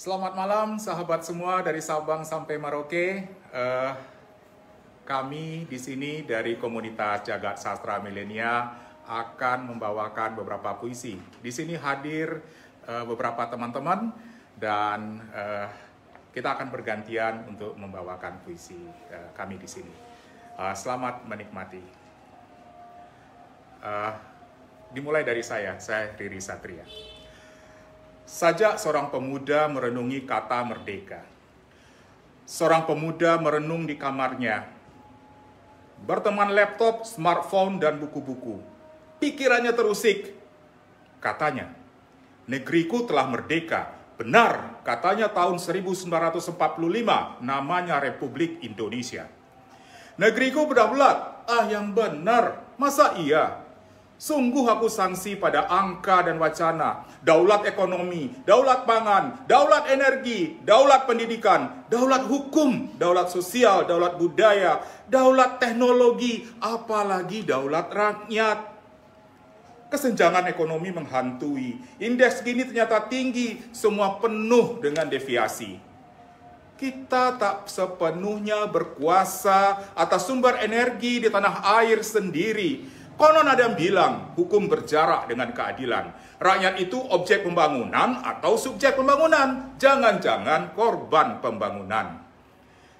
[0.00, 3.20] Selamat malam sahabat semua dari Sabang sampai Merauke.
[3.52, 3.92] Uh,
[5.04, 11.20] kami di sini dari komunitas Jagat Sastra Milenia akan membawakan beberapa puisi.
[11.44, 12.40] Di sini hadir
[12.88, 14.08] uh, beberapa teman-teman
[14.56, 15.68] dan uh,
[16.32, 18.80] kita akan bergantian untuk membawakan puisi
[19.12, 19.92] uh, kami di sini.
[20.56, 21.84] Uh, selamat menikmati.
[23.84, 24.16] Uh,
[24.96, 26.88] dimulai dari saya, saya Riri Satria.
[28.30, 31.26] Sajak seorang pemuda merenungi kata merdeka.
[32.46, 34.70] Seorang pemuda merenung di kamarnya,
[36.06, 38.62] berteman laptop, smartphone, dan buku-buku.
[39.18, 40.30] Pikirannya terusik.
[41.18, 41.74] Katanya,
[42.46, 43.98] negeriku telah merdeka.
[44.14, 46.54] Benar, katanya tahun 1945,
[47.42, 49.26] namanya Republik Indonesia.
[50.22, 51.50] Negeriku berdaulat.
[51.50, 52.62] Ah, yang benar.
[52.78, 53.58] Masa iya?
[54.20, 61.88] Sungguh aku sanksi pada angka dan wacana, daulat ekonomi, daulat pangan, daulat energi, daulat pendidikan,
[61.88, 68.58] daulat hukum, daulat sosial, daulat budaya, daulat teknologi, apalagi daulat rakyat.
[69.88, 75.80] Kesenjangan ekonomi menghantui, indeks gini ternyata tinggi, semua penuh dengan deviasi.
[76.76, 84.32] Kita tak sepenuhnya berkuasa atas sumber energi di tanah air sendiri, Konon ada yang bilang
[84.32, 86.08] hukum berjarak dengan keadilan.
[86.40, 89.76] Rakyat itu objek pembangunan atau subjek pembangunan.
[89.76, 92.16] Jangan-jangan korban pembangunan.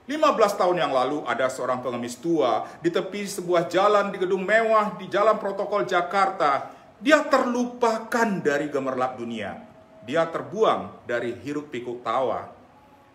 [0.04, 5.00] 15 tahun yang lalu ada seorang pengemis tua di tepi sebuah jalan di gedung mewah
[5.00, 6.68] di Jalan Protokol Jakarta.
[7.00, 9.56] Dia terlupakan dari gemerlap dunia.
[10.05, 12.44] Dia terbuang dari hiruk pikuk tawa.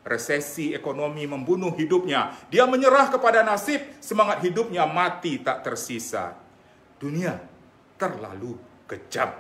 [0.02, 2.34] Resesi ekonomi membunuh hidupnya.
[2.50, 6.45] Dia menyerah kepada nasib, semangat hidupnya mati tak tersisa
[7.00, 7.40] dunia
[8.00, 8.56] terlalu
[8.88, 9.32] kejam.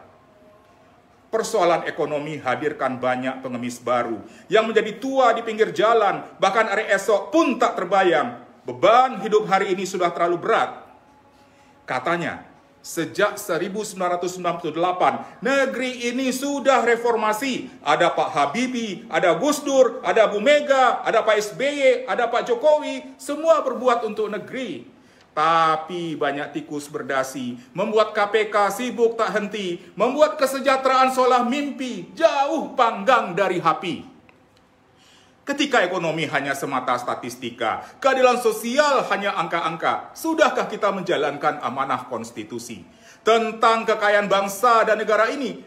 [1.31, 7.35] Persoalan ekonomi hadirkan banyak pengemis baru yang menjadi tua di pinggir jalan, bahkan hari esok
[7.35, 8.39] pun tak terbayang.
[8.63, 10.87] Beban hidup hari ini sudah terlalu berat.
[11.83, 12.47] Katanya,
[12.85, 17.67] sejak 1998 negeri ini sudah reformasi.
[17.83, 23.17] Ada Pak Habibie, ada Gus Dur, ada Bu Mega, ada Pak SBY, ada Pak Jokowi,
[23.19, 24.94] semua berbuat untuk negeri.
[25.35, 33.35] Tapi banyak tikus berdasi, membuat KPK sibuk tak henti, membuat kesejahteraan seolah mimpi, jauh panggang
[33.35, 34.07] dari hapi.
[35.43, 42.87] Ketika ekonomi hanya semata statistika, keadilan sosial hanya angka-angka, sudahkah kita menjalankan amanah konstitusi?
[43.21, 45.61] Tentang kekayaan bangsa dan negara ini,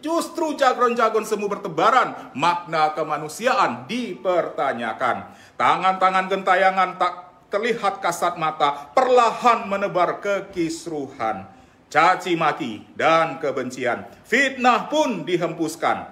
[0.00, 5.30] justru jagon-jagon semu bertebaran, makna kemanusiaan dipertanyakan.
[5.60, 11.50] Tangan-tangan gentayangan tak terlihat kasat mata perlahan menebar kekisruhan,
[11.90, 14.06] caci maki, dan kebencian.
[14.22, 16.06] Fitnah pun dihempuskan.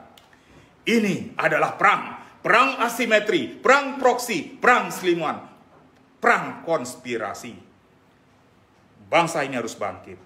[0.85, 2.03] Ini adalah perang.
[2.39, 5.43] Perang asimetri, perang proksi, perang selimuan,
[6.23, 7.55] perang konspirasi.
[9.11, 10.21] Bangsa ini harus bangkit.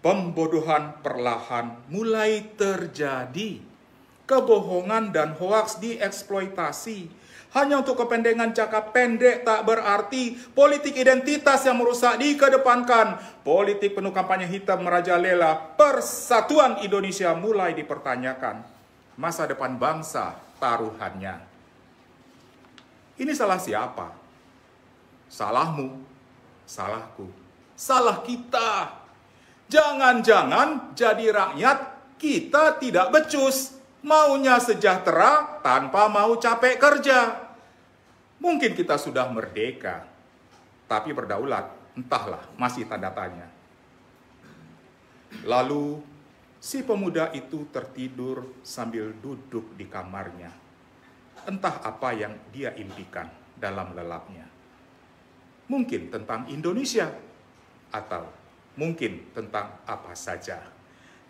[0.00, 3.62] Pembodohan perlahan mulai terjadi.
[4.26, 7.10] Kebohongan dan hoaks dieksploitasi
[7.50, 10.38] hanya untuk kepentingan jangka pendek tak berarti.
[10.54, 13.18] Politik identitas yang merusak dikedepankan.
[13.42, 15.74] Politik penuh kampanye hitam merajalela.
[15.74, 18.62] Persatuan Indonesia mulai dipertanyakan.
[19.18, 21.42] Masa depan bangsa taruhannya.
[23.18, 24.14] Ini salah siapa?
[25.26, 26.06] Salahmu,
[26.70, 27.26] salahku,
[27.74, 28.94] salah kita.
[29.66, 31.78] Jangan-jangan jadi rakyat
[32.14, 37.36] kita tidak becus Maunya sejahtera tanpa mau capek kerja.
[38.40, 40.08] Mungkin kita sudah merdeka,
[40.88, 43.44] tapi berdaulat, entahlah, masih tanda tanya.
[45.44, 46.00] Lalu
[46.56, 50.48] si pemuda itu tertidur sambil duduk di kamarnya.
[51.44, 53.28] Entah apa yang dia impikan
[53.60, 54.48] dalam lelapnya.
[55.68, 57.12] Mungkin tentang Indonesia,
[57.92, 58.24] atau
[58.78, 60.79] mungkin tentang apa saja.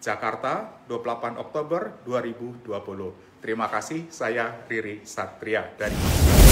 [0.00, 3.44] Jakarta, 28 Oktober 2020.
[3.44, 6.49] Terima kasih, saya Riri Satria dari